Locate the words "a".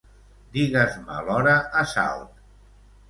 1.83-1.87